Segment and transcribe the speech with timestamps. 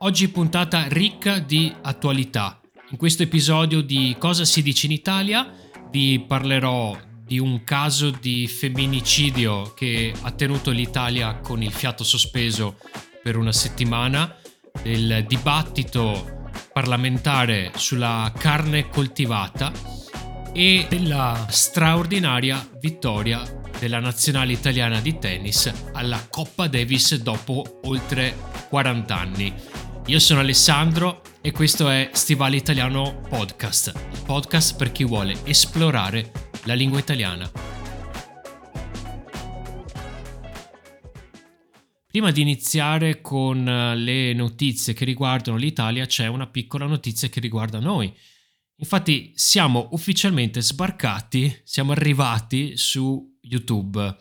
[0.00, 2.60] Oggi puntata ricca di attualità.
[2.90, 5.50] In questo episodio di Cosa si dice in Italia
[5.90, 6.94] vi parlerò
[7.24, 12.76] di un caso di femminicidio che ha tenuto l'Italia con il fiato sospeso
[13.22, 14.36] per una settimana,
[14.82, 19.72] del dibattito parlamentare sulla carne coltivata
[20.52, 23.42] e della straordinaria vittoria
[23.78, 28.34] della nazionale italiana di tennis alla Coppa Davis dopo oltre
[28.68, 29.54] 40 anni.
[30.08, 36.30] Io sono Alessandro e questo è Stivale Italiano Podcast, il podcast per chi vuole esplorare
[36.66, 37.50] la lingua italiana.
[42.06, 47.40] Prima di iniziare con eh, le notizie che riguardano l'Italia c'è una piccola notizia che
[47.40, 48.14] riguarda noi.
[48.76, 54.16] Infatti siamo ufficialmente sbarcati, siamo arrivati su YouTube.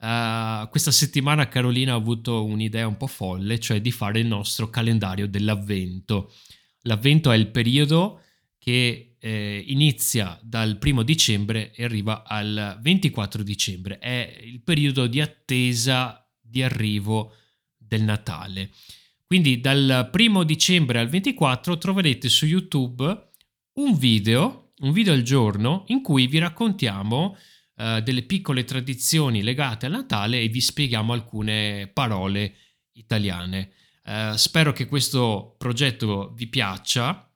[0.00, 4.70] Uh, questa settimana Carolina ha avuto un'idea un po' folle, cioè di fare il nostro
[4.70, 6.32] calendario dell'avvento.
[6.82, 8.22] L'avvento è il periodo
[8.58, 13.98] che eh, inizia dal primo dicembre e arriva al 24 dicembre.
[13.98, 17.34] È il periodo di attesa di arrivo
[17.76, 18.70] del Natale.
[19.26, 23.26] Quindi dal primo dicembre al 24 troverete su YouTube
[23.74, 27.36] un video, un video al giorno, in cui vi raccontiamo
[27.80, 32.54] eh, delle piccole tradizioni legate al Natale e vi spieghiamo alcune parole
[32.94, 33.70] italiane.
[34.04, 37.30] Uh, spero che questo progetto vi piaccia,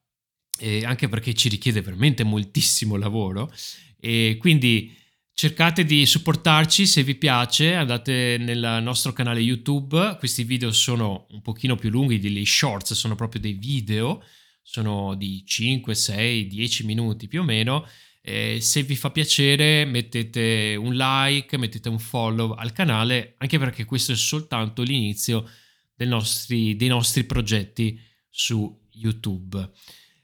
[0.58, 3.52] eh, anche perché ci richiede veramente moltissimo lavoro.
[4.00, 4.92] E quindi
[5.32, 11.42] cercate di supportarci se vi piace, andate nel nostro canale YouTube, questi video sono un
[11.42, 14.24] pochino più lunghi degli shorts, sono proprio dei video,
[14.60, 17.86] sono di 5, 6, 10 minuti più o meno
[18.22, 23.84] eh, se vi fa piacere mettete un like, mettete un follow al canale, anche perché
[23.84, 25.48] questo è soltanto l'inizio
[26.06, 29.70] nostri, dei nostri progetti su YouTube.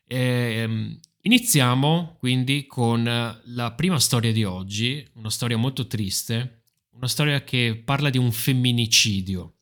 [0.07, 3.03] Eh, iniziamo quindi con
[3.45, 8.33] la prima storia di oggi, una storia molto triste, una storia che parla di un
[8.33, 9.55] femminicidio.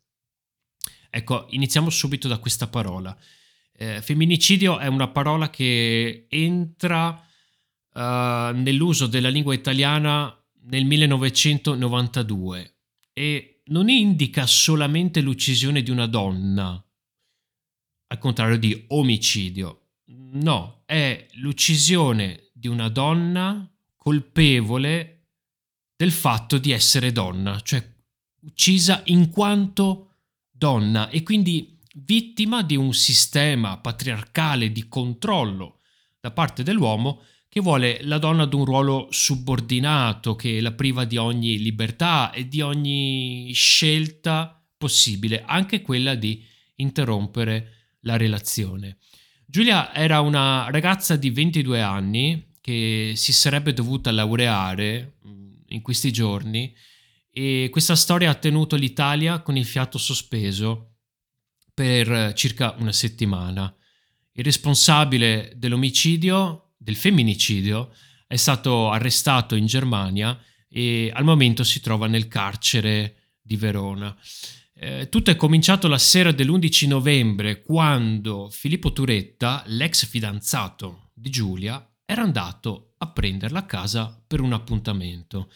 [1.10, 3.16] Ecco, iniziamo subito da questa parola.
[3.72, 7.25] Eh, femminicidio è una parola che entra
[7.96, 10.34] uh, nell'uso della lingua italiana
[10.64, 12.74] nel 1992
[13.12, 16.82] e non indica solamente l'uccisione di una donna,
[18.08, 19.80] al contrario di omicidio.
[20.08, 25.30] No, è l'uccisione di una donna colpevole
[25.96, 27.84] del fatto di essere donna, cioè
[28.42, 30.10] uccisa in quanto
[30.50, 35.80] donna e quindi vittima di un sistema patriarcale di controllo
[36.20, 41.16] da parte dell'uomo che vuole la donna ad un ruolo subordinato, che la priva di
[41.16, 46.44] ogni libertà e di ogni scelta possibile, anche quella di
[46.76, 48.98] interrompere la relazione.
[49.46, 56.12] Giulia era una ragazza di 22 anni che si sarebbe dovuta laureare mm, in questi
[56.12, 56.74] giorni
[57.30, 60.94] e questa storia ha tenuto l'Italia con il fiato sospeso
[61.72, 63.72] per circa una settimana.
[64.32, 67.92] Il responsabile dell'omicidio del femminicidio
[68.28, 70.38] è stato arrestato in Germania
[70.68, 74.16] e al momento si trova nel carcere di Verona.
[74.72, 81.84] Eh, tutto è cominciato la sera dell'11 novembre quando Filippo Turetta, l'ex fidanzato di Giulia,
[82.04, 85.50] era andato a prenderla a casa per un appuntamento.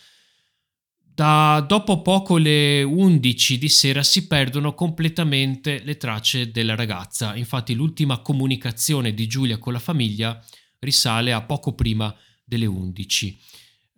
[0.96, 7.36] Da dopo poco le 11 di sera si perdono completamente le tracce della ragazza.
[7.36, 10.42] Infatti l'ultima comunicazione di Giulia con la famiglia
[10.80, 12.14] risale a poco prima
[12.44, 13.38] delle 11.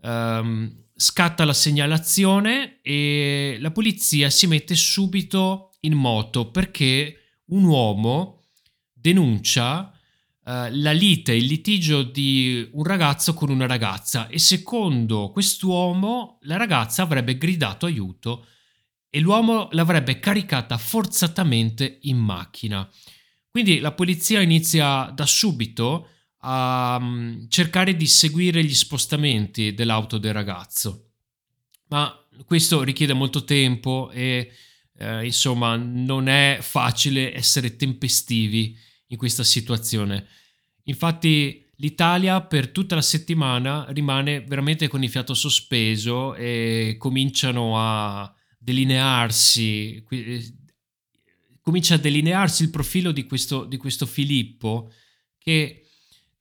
[0.03, 7.65] Um, ehm, scatta la segnalazione e la polizia si mette subito in moto perché un
[7.65, 8.43] uomo
[8.93, 9.91] denuncia
[10.45, 16.57] uh, la lite, il litigio di un ragazzo con una ragazza e secondo quest'uomo la
[16.57, 18.47] ragazza avrebbe gridato aiuto
[19.15, 22.89] e l'uomo l'avrebbe caricata forzatamente in macchina.
[23.51, 26.09] Quindi la polizia inizia da subito
[26.45, 31.11] a um, cercare di seguire gli spostamenti dell'auto del ragazzo.
[31.89, 32.15] Ma
[32.47, 34.51] questo richiede molto tempo e
[34.99, 38.77] eh, insomma non è facile essere tempestivi
[39.09, 40.27] in questa situazione.
[40.85, 48.33] Infatti l'Italia per tutta la settimana rimane veramente con il fiato sospeso e cominciano a
[48.59, 50.55] delinearsi, eh,
[51.61, 54.93] comincia a delinearsi il profilo di questo, di questo Filippo
[55.39, 55.82] che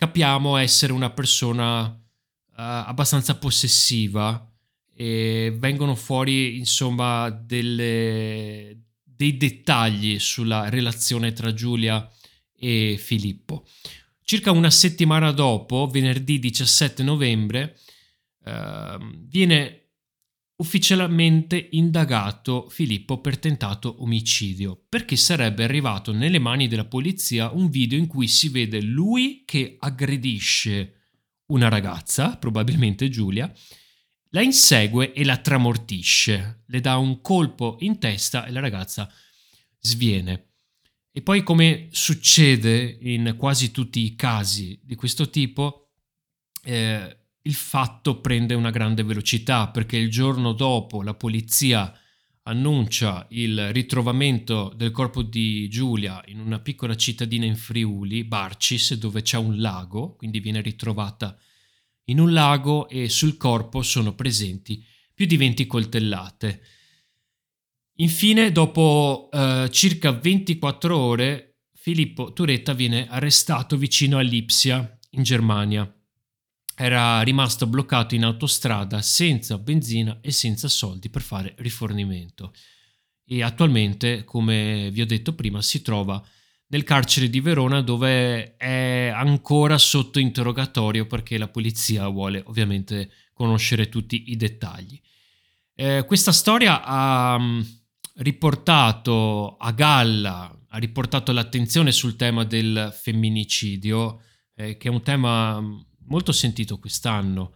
[0.02, 1.96] capiamo essere una persona uh,
[2.56, 4.52] abbastanza possessiva
[4.96, 12.10] e vengono fuori insomma delle, dei dettagli sulla relazione tra Giulia
[12.58, 13.68] e Filippo.
[14.24, 17.78] Circa una settimana dopo, venerdì 17 novembre,
[18.44, 18.98] eh,
[19.28, 19.81] viene
[20.62, 27.98] ufficialmente indagato Filippo per tentato omicidio, perché sarebbe arrivato nelle mani della polizia un video
[27.98, 31.08] in cui si vede lui che aggredisce
[31.48, 33.52] una ragazza, probabilmente Giulia,
[34.30, 39.12] la insegue e la tramortisce, le dà un colpo in testa e la ragazza
[39.80, 40.52] sviene.
[41.12, 45.90] E poi come succede in quasi tutti i casi di questo tipo,
[46.64, 51.92] eh, il fatto prende una grande velocità perché il giorno dopo la polizia
[52.44, 59.22] annuncia il ritrovamento del corpo di Giulia in una piccola cittadina in Friuli, Barcis, dove
[59.22, 61.38] c'è un lago, quindi viene ritrovata
[62.06, 64.84] in un lago e sul corpo sono presenti
[65.14, 66.62] più di 20 coltellate.
[67.98, 75.92] Infine, dopo eh, circa 24 ore, Filippo Turetta viene arrestato vicino a Lipsia, in Germania
[76.84, 82.52] era rimasto bloccato in autostrada senza benzina e senza soldi per fare rifornimento
[83.32, 86.22] e attualmente, come vi ho detto prima, si trova
[86.68, 93.88] nel carcere di Verona dove è ancora sotto interrogatorio perché la polizia vuole ovviamente conoscere
[93.88, 95.00] tutti i dettagli.
[95.76, 97.62] Eh, questa storia ha mm,
[98.16, 104.24] riportato a galla, ha riportato l'attenzione sul tema del femminicidio,
[104.56, 105.80] eh, che è un tema mm,
[106.12, 107.54] molto sentito quest'anno.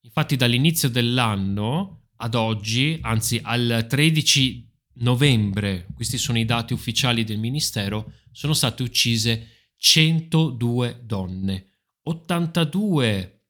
[0.00, 7.38] Infatti dall'inizio dell'anno ad oggi, anzi al 13 novembre, questi sono i dati ufficiali del
[7.38, 11.66] Ministero, sono state uccise 102 donne,
[12.04, 13.42] 82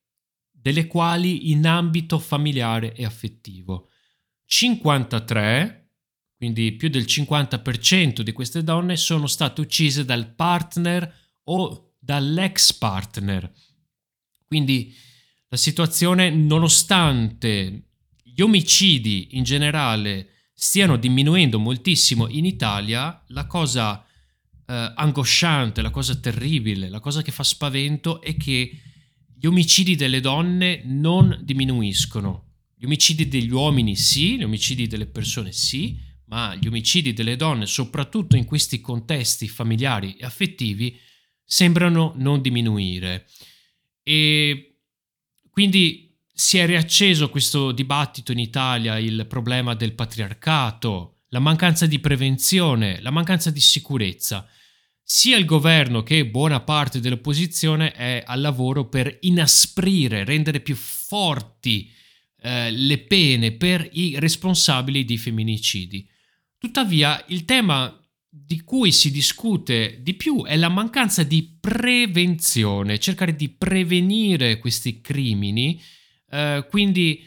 [0.51, 3.89] delle quali in ambito familiare e affettivo.
[4.47, 5.91] 53,
[6.37, 11.13] quindi più del 50% di queste donne sono state uccise dal partner
[11.45, 13.53] o dall'ex partner.
[14.51, 14.93] Quindi
[15.49, 17.85] la situazione, nonostante
[18.21, 24.05] gli omicidi in generale stiano diminuendo moltissimo in Italia, la cosa
[24.67, 28.77] eh, angosciante, la cosa terribile, la cosa che fa spavento è che
[29.33, 32.55] gli omicidi delle donne non diminuiscono.
[32.75, 37.67] Gli omicidi degli uomini sì, gli omicidi delle persone sì, ma gli omicidi delle donne,
[37.67, 40.99] soprattutto in questi contesti familiari e affettivi,
[41.45, 43.29] sembrano non diminuire.
[44.03, 44.77] E
[45.51, 51.99] quindi si è riacceso questo dibattito in Italia, il problema del patriarcato, la mancanza di
[51.99, 54.49] prevenzione, la mancanza di sicurezza.
[55.03, 61.93] Sia il governo che buona parte dell'opposizione è al lavoro per inasprire, rendere più forti
[62.43, 66.09] eh, le pene per i responsabili di femminicidi.
[66.59, 68.00] Tuttavia, il tema
[68.33, 75.01] di cui si discute di più è la mancanza di prevenzione, cercare di prevenire questi
[75.01, 75.83] crimini.
[76.31, 77.27] Eh, quindi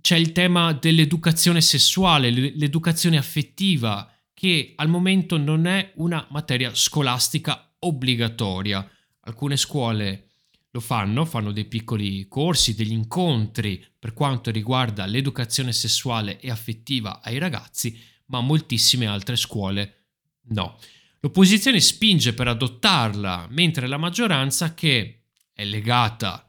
[0.00, 7.74] c'è il tema dell'educazione sessuale, l'educazione affettiva, che al momento non è una materia scolastica
[7.80, 8.88] obbligatoria.
[9.20, 10.28] Alcune scuole
[10.70, 17.20] lo fanno, fanno dei piccoli corsi, degli incontri per quanto riguarda l'educazione sessuale e affettiva
[17.20, 20.03] ai ragazzi, ma moltissime altre scuole
[20.48, 20.78] No.
[21.20, 25.22] L'opposizione spinge per adottarla, mentre la maggioranza, che
[25.54, 26.46] è legata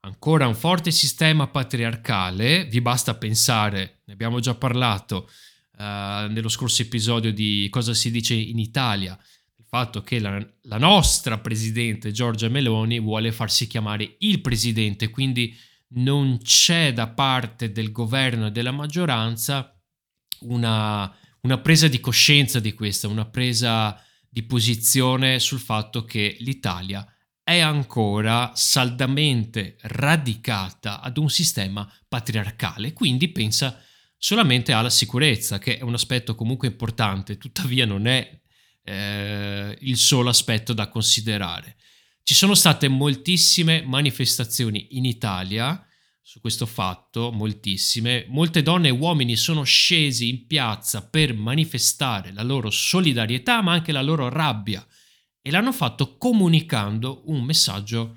[0.00, 5.28] ancora a un forte sistema patriarcale, vi basta pensare, ne abbiamo già parlato
[5.76, 9.18] uh, nello scorso episodio di cosa si dice in Italia,
[9.56, 15.54] il fatto che la, la nostra presidente Giorgia Meloni vuole farsi chiamare il presidente, quindi
[15.96, 19.78] non c'è da parte del governo e della maggioranza
[20.40, 27.06] una una presa di coscienza di questa, una presa di posizione sul fatto che l'Italia
[27.42, 33.78] è ancora saldamente radicata ad un sistema patriarcale, quindi pensa
[34.16, 38.40] solamente alla sicurezza, che è un aspetto comunque importante, tuttavia non è
[38.82, 41.76] eh, il solo aspetto da considerare.
[42.22, 45.86] Ci sono state moltissime manifestazioni in Italia
[46.26, 48.24] su questo fatto, moltissime.
[48.28, 53.92] Molte donne e uomini sono scesi in piazza per manifestare la loro solidarietà, ma anche
[53.92, 54.84] la loro rabbia
[55.46, 58.16] e l'hanno fatto comunicando un messaggio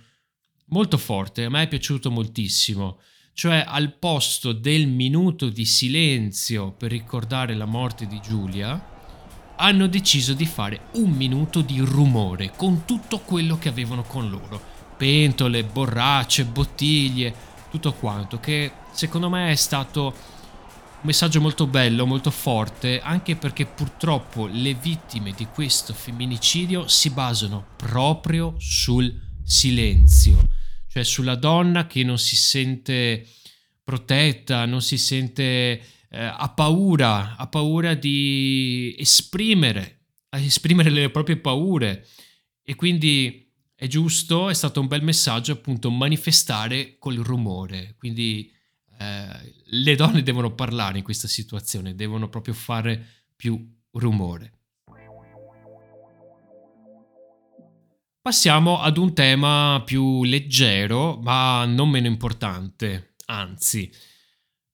[0.68, 3.02] molto forte, a me è piaciuto moltissimo,
[3.34, 8.96] cioè al posto del minuto di silenzio per ricordare la morte di Giulia,
[9.58, 14.76] hanno deciso di fare un minuto di rumore con tutto quello che avevano con loro.
[14.96, 22.32] Pentole, borracce, bottiglie, tutto quanto, che secondo me è stato un messaggio molto bello, molto
[22.32, 30.48] forte, anche perché purtroppo le vittime di questo femminicidio si basano proprio sul silenzio,
[30.88, 33.28] cioè sulla donna che non si sente
[33.84, 42.08] protetta, non si sente eh, ha paura, ha paura di esprimere, esprimere le proprie paure.
[42.64, 43.47] E quindi
[43.80, 48.52] è giusto, è stato un bel messaggio appunto manifestare col rumore, quindi
[48.98, 53.56] eh, le donne devono parlare in questa situazione, devono proprio fare più
[53.92, 54.54] rumore.
[58.20, 63.92] Passiamo ad un tema più leggero, ma non meno importante, anzi,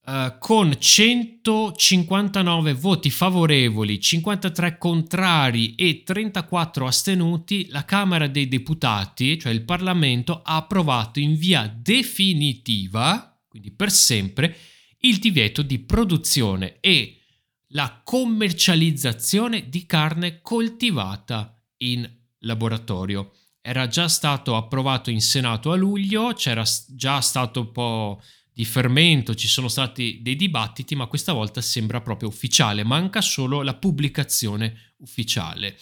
[0.05, 9.53] Uh, con 159 voti favorevoli, 53 contrari e 34 astenuti, la Camera dei Deputati, cioè
[9.53, 14.57] il Parlamento, ha approvato in via definitiva quindi per sempre,
[15.01, 17.19] il divieto di produzione e
[17.67, 23.33] la commercializzazione di carne coltivata in laboratorio.
[23.61, 29.33] Era già stato approvato in Senato a luglio, c'era già stato un po' di fermento,
[29.35, 34.93] ci sono stati dei dibattiti, ma questa volta sembra proprio ufficiale, manca solo la pubblicazione
[34.97, 35.77] ufficiale.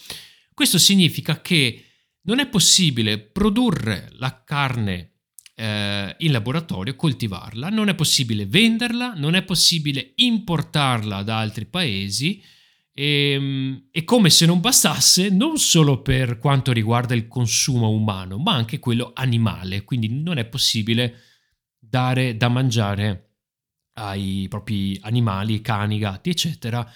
[0.54, 1.84] Questo significa che
[2.22, 5.12] non è possibile produrre la carne
[5.54, 12.42] eh, in laboratorio, coltivarla, non è possibile venderla, non è possibile importarla da altri paesi
[12.94, 18.38] e, ehm, e come se non bastasse, non solo per quanto riguarda il consumo umano,
[18.38, 21.31] ma anche quello animale, quindi non è possibile
[21.92, 23.32] dare da mangiare
[23.96, 26.90] ai propri animali, cani, gatti, eccetera,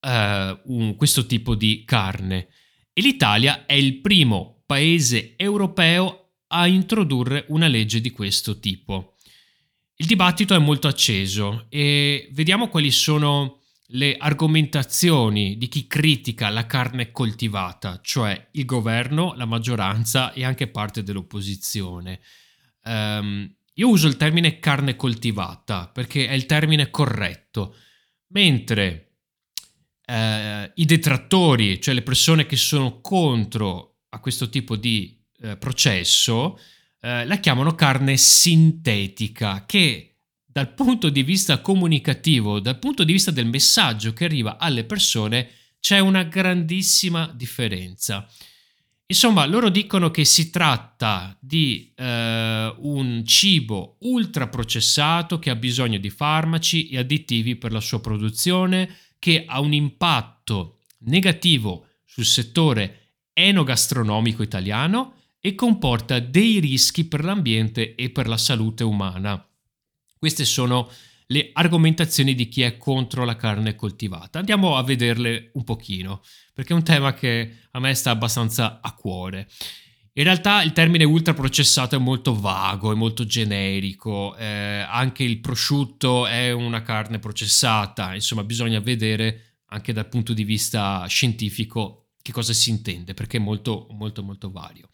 [0.00, 2.48] eh, un, questo tipo di carne.
[2.92, 9.14] E l'Italia è il primo paese europeo a introdurre una legge di questo tipo.
[9.94, 16.66] Il dibattito è molto acceso e vediamo quali sono le argomentazioni di chi critica la
[16.66, 22.18] carne coltivata, cioè il governo, la maggioranza e anche parte dell'opposizione.
[22.82, 27.76] Um, io uso il termine carne coltivata perché è il termine corretto,
[28.28, 29.16] mentre
[30.06, 36.58] uh, i detrattori, cioè le persone che sono contro a questo tipo di eh, processo
[37.04, 43.30] eh, la chiamano carne sintetica, che dal punto di vista comunicativo, dal punto di vista
[43.30, 45.50] del messaggio che arriva alle persone,
[45.80, 48.26] c'è una grandissima differenza.
[49.06, 56.08] Insomma, loro dicono che si tratta di eh, un cibo ultraprocessato che ha bisogno di
[56.08, 64.42] farmaci e additivi per la sua produzione, che ha un impatto negativo sul settore enogastronomico
[64.42, 69.46] italiano e comporta dei rischi per l'ambiente e per la salute umana.
[70.16, 70.90] Queste sono
[71.26, 74.38] le argomentazioni di chi è contro la carne coltivata.
[74.38, 78.92] Andiamo a vederle un pochino, perché è un tema che a me sta abbastanza a
[78.94, 79.48] cuore.
[80.16, 86.26] In realtà il termine ultraprocessato è molto vago, è molto generico, eh, anche il prosciutto
[86.26, 92.52] è una carne processata, insomma bisogna vedere anche dal punto di vista scientifico che cosa
[92.52, 94.88] si intende, perché è molto molto molto vario.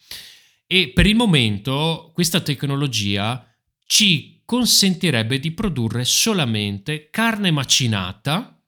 [0.65, 3.45] E per il momento questa tecnologia
[3.85, 8.61] ci consentirebbe di produrre solamente carne macinata.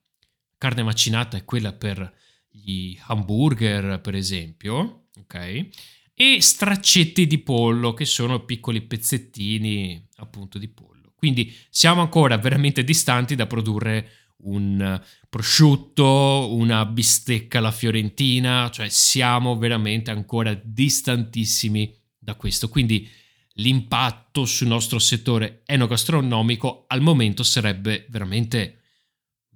[0.56, 2.10] Carne macinata è quella per
[2.48, 5.68] gli hamburger, per esempio, ok?
[6.14, 11.12] E straccetti di pollo, che sono piccoli pezzettini appunto di pollo.
[11.14, 14.08] Quindi siamo ancora veramente distanti da produrre
[14.44, 14.98] un
[15.28, 22.70] prosciutto, una bistecca alla fiorentina, cioè siamo veramente ancora distantissimi da questo.
[22.70, 23.06] Quindi
[23.54, 28.82] l'impatto sul nostro settore enogastronomico al momento sarebbe veramente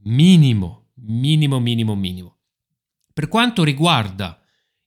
[0.03, 2.39] minimo, minimo, minimo, minimo.
[3.13, 4.41] Per quanto riguarda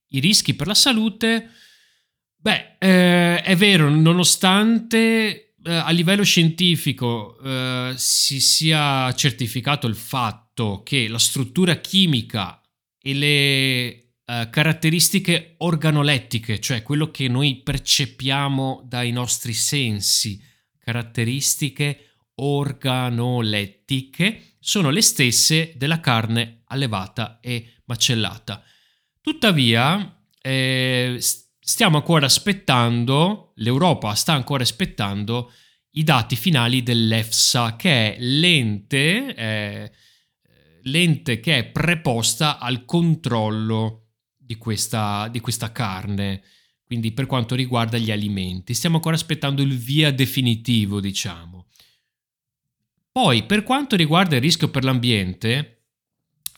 [0.10, 1.50] i rischi per la salute,
[2.36, 10.82] beh, eh, è vero, nonostante eh, a livello scientifico eh, si sia certificato il fatto
[10.84, 12.62] che la struttura chimica
[12.98, 20.42] e le eh, caratteristiche organolettiche, cioè quello che noi percepiamo dai nostri sensi,
[20.80, 28.64] caratteristiche organolettiche, sono le stesse della carne allevata e macellata.
[29.20, 31.18] Tuttavia, eh,
[31.60, 35.52] stiamo ancora aspettando, l'Europa sta ancora aspettando
[35.92, 39.92] i dati finali dell'EFSA, che è l'ente, eh,
[40.84, 44.00] l'ente che è preposta al controllo
[44.51, 46.43] di questa, di questa carne,
[46.84, 48.74] quindi per quanto riguarda gli alimenti.
[48.74, 51.67] Stiamo ancora aspettando il via definitivo, diciamo.
[53.13, 55.84] Poi, per quanto riguarda il rischio per l'ambiente,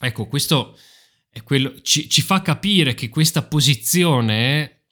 [0.00, 0.76] ecco, questo
[1.44, 4.86] quello, ci, ci fa capire che questa posizione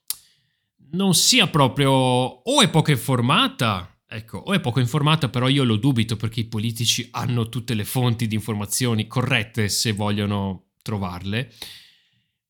[0.91, 5.75] non sia proprio o è poco informata Ecco, o è poco informata, però io lo
[5.75, 11.51] dubito perché i politici hanno tutte le fonti di informazioni corrette se vogliono trovarle,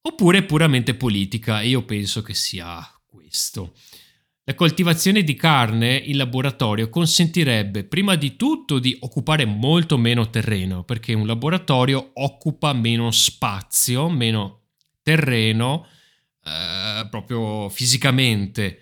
[0.04, 3.74] oppure puramente politica e io penso che sia questo.
[4.46, 10.84] La coltivazione di carne in laboratorio consentirebbe prima di tutto di occupare molto meno terreno,
[10.84, 14.64] perché un laboratorio occupa meno spazio, meno
[15.02, 15.88] terreno,
[16.44, 18.80] eh, proprio fisicamente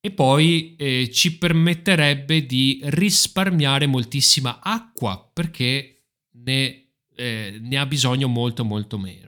[0.00, 6.02] e poi eh, ci permetterebbe di risparmiare moltissima acqua perché
[6.42, 9.23] ne, eh, ne, ha bisogno molto molto meno.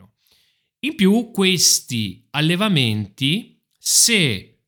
[0.81, 4.59] In più questi allevamenti, se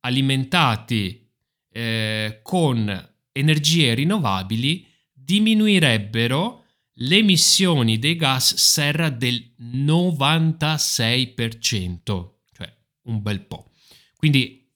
[0.00, 1.30] alimentati
[1.70, 6.64] eh, con energie rinnovabili, diminuirebbero
[7.00, 13.70] le emissioni dei gas serra del 96%, cioè un bel po'.
[14.16, 14.68] Quindi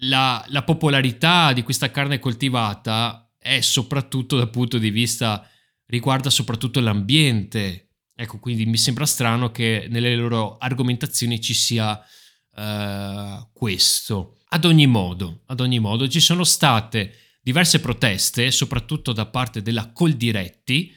[0.00, 5.48] la, la popolarità di questa carne coltivata è soprattutto dal punto di vista
[5.86, 7.90] riguarda soprattutto l'ambiente.
[8.14, 14.38] Ecco, quindi mi sembra strano che nelle loro argomentazioni ci sia uh, questo.
[14.48, 19.90] Ad ogni modo, ad ogni modo, ci sono state diverse proteste, soprattutto da parte della
[19.90, 20.94] Coldiretti.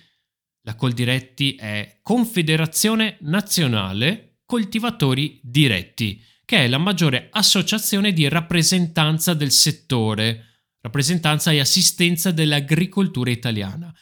[0.61, 9.51] La Coldiretti è Confederazione Nazionale Coltivatori Diretti che è la maggiore associazione di rappresentanza del
[9.51, 13.93] settore, rappresentanza e assistenza dell'agricoltura italiana.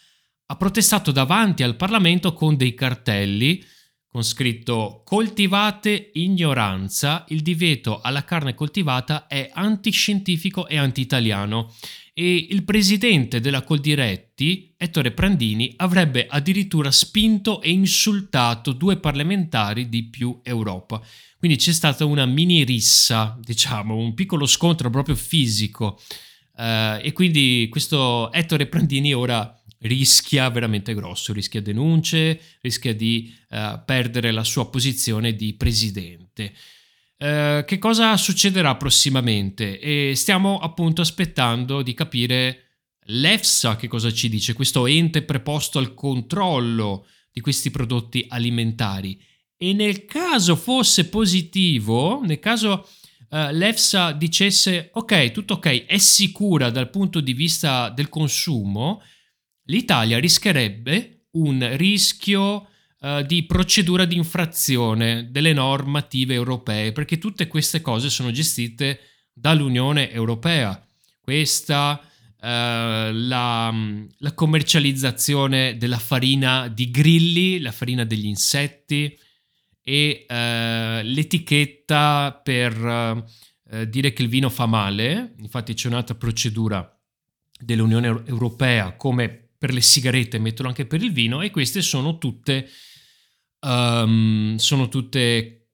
[0.47, 3.63] Ha protestato davanti al Parlamento con dei cartelli
[4.15, 11.73] con scritto coltivate ignoranza, il divieto alla carne coltivata è antiscientifico e anti-italiano
[12.13, 20.03] e il presidente della Coldiretti, Ettore Prandini, avrebbe addirittura spinto e insultato due parlamentari di
[20.03, 21.01] più Europa.
[21.37, 26.00] Quindi c'è stata una mini rissa, diciamo, un piccolo scontro proprio fisico.
[26.55, 33.83] Uh, e quindi questo Ettore Prandini ora rischia veramente grosso, rischia denunce, rischia di uh,
[33.85, 36.53] perdere la sua posizione di presidente.
[37.17, 39.79] Uh, che cosa succederà prossimamente?
[39.79, 42.59] E stiamo appunto aspettando di capire
[43.07, 49.19] l'EFSA che cosa ci dice, questo ente preposto al controllo di questi prodotti alimentari.
[49.57, 52.87] E nel caso fosse positivo, nel caso
[53.29, 59.01] uh, l'EFSA dicesse ok, tutto ok, è sicura dal punto di vista del consumo,
[59.65, 62.67] l'Italia rischierebbe un rischio
[62.99, 68.99] uh, di procedura di infrazione delle normative europee, perché tutte queste cose sono gestite
[69.33, 70.81] dall'Unione Europea.
[71.19, 72.07] Questa, uh,
[72.41, 73.73] la,
[74.17, 79.17] la, commercializzazione della farina di grilli, la farina degli insetti
[79.83, 80.33] e uh,
[81.03, 83.43] l'etichetta per
[83.87, 86.87] dire che il vino fa male, infatti c'è un'altra procedura
[87.59, 92.69] dell'Unione Europea come per le sigarette, mettono anche per il vino e queste sono tutte,
[93.61, 95.69] um, sono tutte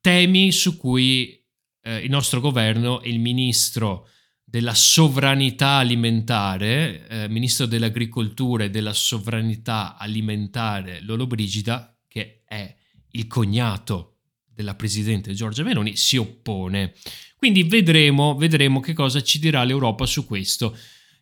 [0.00, 1.38] temi su cui
[1.82, 4.08] eh, il nostro governo e il ministro
[4.42, 12.74] della sovranità alimentare, eh, ministro dell'agricoltura e della sovranità alimentare Lolo Brigida, che è
[13.10, 16.94] il cognato della presidente Giorgia Meloni, si oppone.
[17.36, 20.74] Quindi vedremo, vedremo che cosa ci dirà l'Europa su questo.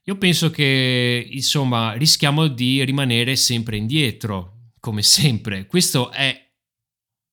[0.08, 5.66] Io penso che, insomma, rischiamo di rimanere sempre indietro, come sempre.
[5.66, 6.48] Questo è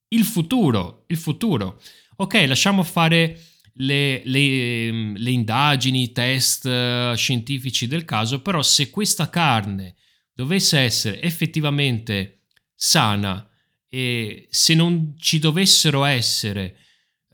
[0.08, 1.80] il futuro, il futuro.
[2.16, 3.40] Ok, lasciamo fare
[3.74, 9.96] le, le, le indagini, i test uh, scientifici del caso, però se questa carne
[10.34, 13.48] dovesse essere effettivamente sana
[13.88, 16.78] e se non ci dovessero essere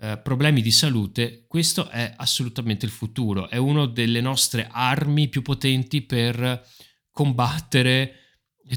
[0.01, 5.41] eh, problemi di salute, questo è assolutamente il futuro, è una delle nostre armi più
[5.41, 6.65] potenti per
[7.11, 8.13] combattere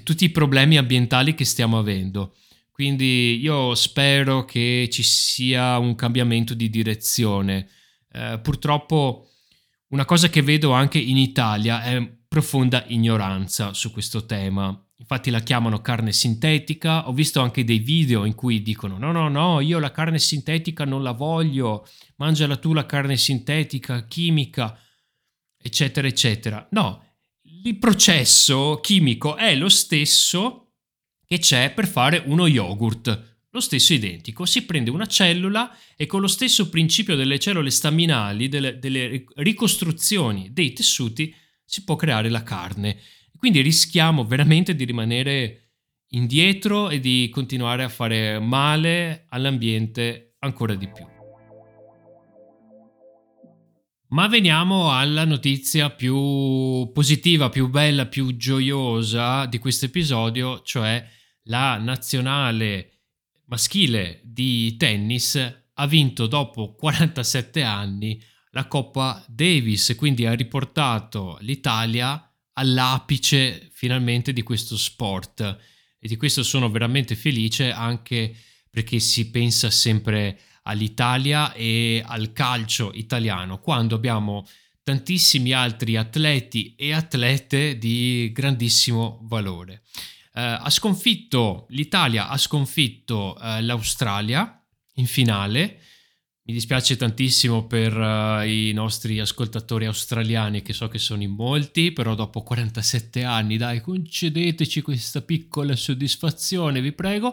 [0.03, 2.35] tutti i problemi ambientali che stiamo avendo.
[2.73, 7.69] Quindi io spero che ci sia un cambiamento di direzione.
[8.11, 9.29] Eh, purtroppo
[9.89, 14.75] una cosa che vedo anche in Italia è profonda ignoranza su questo tema.
[15.03, 17.09] Infatti la chiamano carne sintetica.
[17.09, 20.85] Ho visto anche dei video in cui dicono: no, no, no, io la carne sintetica
[20.85, 21.87] non la voglio,
[22.17, 24.79] mangiala tu la carne sintetica, chimica,
[25.61, 26.69] eccetera, eccetera.
[26.71, 27.05] No,
[27.65, 30.75] il processo chimico è lo stesso
[31.27, 33.31] che c'è per fare uno yogurt.
[33.51, 38.49] Lo stesso identico, si prende una cellula e con lo stesso principio delle cellule staminali,
[38.49, 41.35] delle, delle ricostruzioni dei tessuti,
[41.65, 42.99] si può creare la carne
[43.43, 45.71] quindi rischiamo veramente di rimanere
[46.11, 51.05] indietro e di continuare a fare male all'ambiente ancora di più.
[54.11, 61.05] Ma veniamo alla notizia più positiva, più bella, più gioiosa di questo episodio, cioè
[61.47, 63.01] la nazionale
[63.47, 72.25] maschile di tennis ha vinto dopo 47 anni la Coppa Davis, quindi ha riportato l'Italia
[72.55, 75.41] all'apice finalmente di questo sport
[75.99, 78.35] e di questo sono veramente felice anche
[78.71, 84.47] perché si pensa sempre all'Italia e al calcio italiano quando abbiamo
[84.83, 89.83] tantissimi altri atleti e atlete di grandissimo valore.
[90.35, 94.61] Uh, ha sconfitto l'Italia, ha sconfitto uh, l'Australia
[94.95, 95.79] in finale.
[96.45, 101.93] Mi dispiace tantissimo per uh, i nostri ascoltatori australiani, che so che sono in molti,
[101.93, 107.29] però dopo 47 anni, dai, concedeteci questa piccola soddisfazione, vi prego.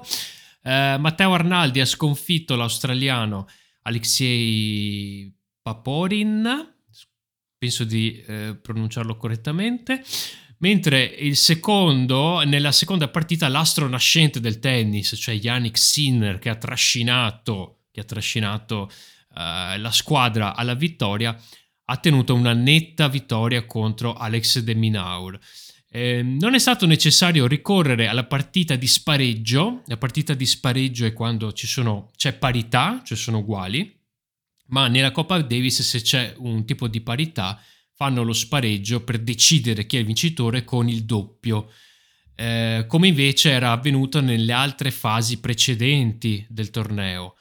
[0.62, 3.48] Uh, Matteo Arnaldi ha sconfitto l'australiano
[3.82, 6.76] Alexei Paporin,
[7.58, 10.04] penso di uh, pronunciarlo correttamente
[10.60, 16.56] mentre il secondo, nella seconda partita, l'astro nascente del tennis, cioè Yannick Sinner, che ha
[16.56, 18.90] trascinato, che ha trascinato
[19.30, 21.38] uh, la squadra alla vittoria,
[21.86, 25.40] ha tenuto una netta vittoria contro Alex de Minaur.
[25.92, 31.14] Eh, non è stato necessario ricorrere alla partita di spareggio, la partita di spareggio è
[31.14, 33.98] quando sono, c'è parità, cioè sono uguali,
[34.68, 37.60] ma nella Coppa Davis se c'è un tipo di parità
[38.00, 41.70] fanno lo spareggio per decidere chi è il vincitore con il doppio,
[42.36, 47.36] eh, come invece era avvenuto nelle altre fasi precedenti del torneo.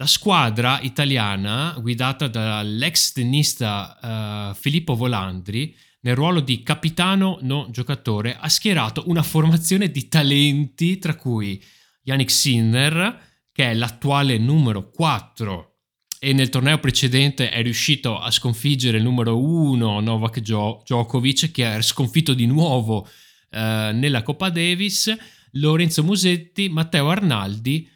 [0.00, 8.34] La squadra italiana, guidata dall'ex tennista uh, Filippo Volandri, nel ruolo di capitano non giocatore,
[8.34, 11.62] ha schierato una formazione di talenti, tra cui
[12.04, 15.80] Yannick Sinner, che è l'attuale numero 4
[16.18, 21.82] e nel torneo precedente è riuscito a sconfiggere il numero uno Novak Djokovic che ha
[21.82, 23.06] sconfitto di nuovo
[23.50, 25.14] eh, nella Coppa Davis,
[25.52, 27.86] Lorenzo Musetti, Matteo Arnaldi,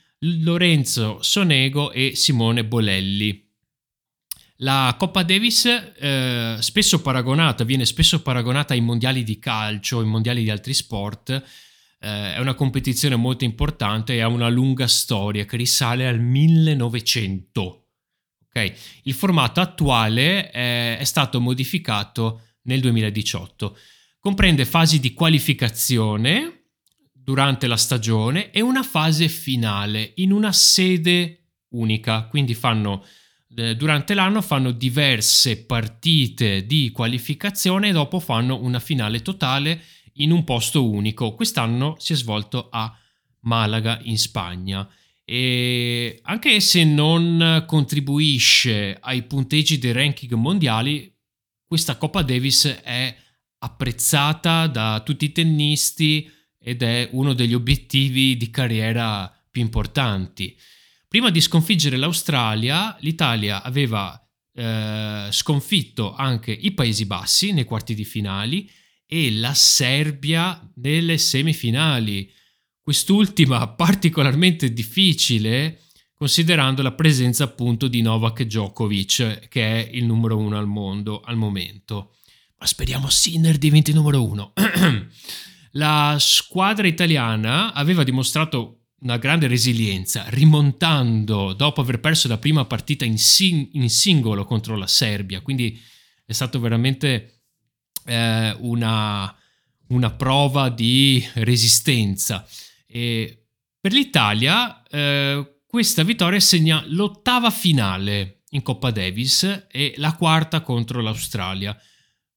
[0.43, 3.43] Lorenzo Sonego e Simone Bolelli.
[4.59, 10.43] La Coppa Davis eh, spesso paragonata, viene spesso paragonata ai mondiali di calcio, ai mondiali
[10.43, 15.57] di altri sport, eh, è una competizione molto importante e ha una lunga storia che
[15.57, 17.81] risale al 1900
[18.55, 18.73] Okay?
[19.03, 23.77] Il formato attuale è, è stato modificato nel 2018.
[24.21, 26.64] Comprende fasi di qualificazione
[27.25, 32.27] durante la stagione e una fase finale in una sede unica.
[32.29, 33.03] Quindi fanno
[33.57, 39.83] eh, durante l'anno fanno diverse partite di qualificazione e dopo fanno una finale totale
[40.15, 41.35] in un posto unico.
[41.35, 42.95] Quest'anno si è svolto a
[43.41, 44.89] Malaga in Spagna
[45.25, 51.11] e anche se non contribuisce ai punteggi dei ranking mondiali,
[51.67, 53.17] questa Coppa Davis è
[53.59, 56.31] apprezzata da tutti i tennisti
[56.65, 60.57] ed è uno degli obiettivi di carriera più importanti.
[61.07, 64.19] Prima di sconfiggere l'Australia, l'Italia aveva
[64.55, 68.69] eh, sconfitto anche i Paesi Bassi nei quarti di finali
[69.07, 72.33] e la Serbia nelle semifinali
[72.81, 75.81] quest'ultima particolarmente difficile
[76.15, 81.37] considerando la presenza appunto di Novak Djokovic che è il numero uno al mondo al
[81.37, 82.15] momento.
[82.59, 84.53] Ma speriamo Sinner diventi numero uno.
[85.75, 93.05] la squadra italiana aveva dimostrato una grande resilienza, rimontando dopo aver perso la prima partita
[93.05, 95.79] in, sing- in singolo contro la Serbia, quindi
[96.25, 97.43] è stato veramente
[98.07, 99.35] eh, una,
[99.89, 102.47] una prova di resistenza.
[102.87, 103.47] E
[103.79, 111.03] per l'Italia eh, questa vittoria segna l'ottava finale in Coppa Davis e la quarta contro
[111.03, 111.77] l'Australia,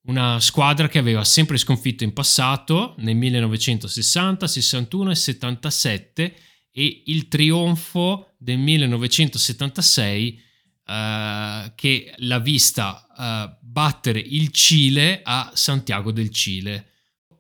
[0.08, 6.36] una squadra che aveva sempre sconfitto in passato nel 1960, 61 e 77
[6.72, 10.42] e il trionfo del 1976
[10.86, 16.92] eh, che l'ha vista eh, battere il Cile a Santiago del Cile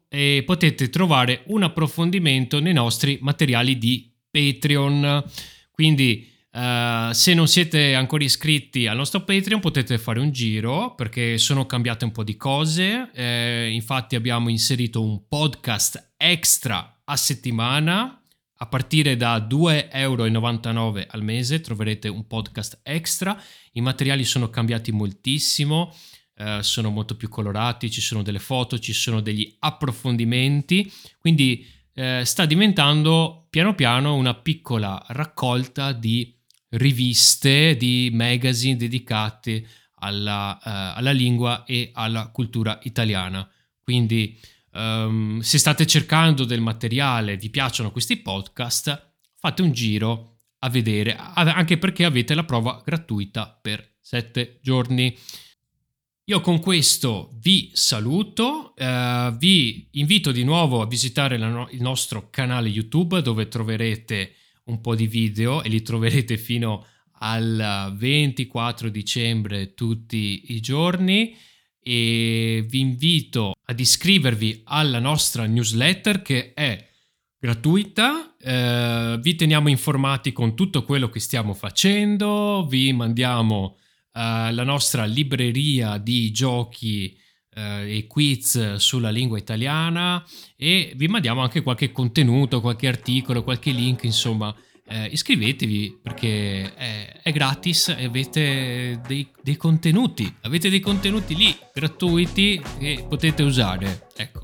[0.10, 5.23] e potete trovare un approfondimento nei nostri materiali di Patreon.
[5.71, 11.38] Quindi Uh, se non siete ancora iscritti al nostro Patreon potete fare un giro perché
[11.38, 13.12] sono cambiate un po' di cose.
[13.13, 18.20] Eh, infatti abbiamo inserito un podcast extra a settimana.
[18.60, 20.24] A partire da 2,99 euro
[21.10, 23.39] al mese troverete un podcast extra.
[23.74, 25.93] I materiali sono cambiati moltissimo.
[26.38, 32.24] eh, sono molto più colorati, ci sono delle foto, ci sono degli approfondimenti, quindi eh,
[32.26, 36.37] sta diventando piano piano una piccola raccolta di
[36.69, 39.65] riviste, di magazine dedicate
[39.99, 43.49] alla, uh, alla lingua e alla cultura italiana.
[43.82, 44.39] Quindi
[44.73, 51.15] um, se state cercando del materiale, vi piacciono questi podcast, fate un giro a vedere,
[51.15, 55.15] anche perché avete la prova gratuita per 7 giorni.
[56.30, 62.30] Io con questo vi saluto, eh, vi invito di nuovo a visitare no- il nostro
[62.30, 64.34] canale YouTube dove troverete
[64.67, 66.86] un po' di video e li troverete fino
[67.19, 71.36] al 24 dicembre tutti i giorni.
[71.82, 76.86] E vi invito ad iscrivervi alla nostra newsletter che è
[77.39, 83.77] gratuita, eh, vi teniamo informati con tutto quello che stiamo facendo, vi mandiamo
[84.12, 87.17] eh, la nostra libreria di giochi
[87.58, 90.24] eh, e quiz sulla lingua italiana
[90.56, 94.54] e vi mandiamo anche qualche contenuto, qualche articolo, qualche link, insomma.
[94.89, 101.54] Eh, iscrivetevi perché è, è, gratis e avete dei, dei, contenuti, avete dei contenuti lì
[101.74, 104.08] gratuiti che potete usare.
[104.15, 104.43] Ecco.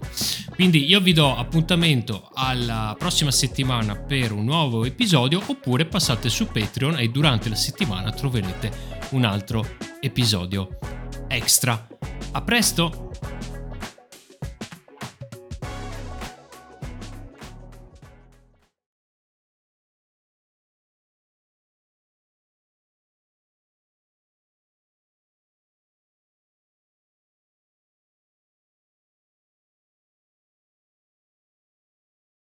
[0.54, 6.48] Quindi io vi do appuntamento alla prossima settimana per un nuovo episodio oppure passate su
[6.48, 8.70] Patreon e durante la settimana troverete
[9.12, 9.66] un altro
[10.02, 11.03] episodio
[11.36, 11.88] extra.
[12.34, 13.12] A presto!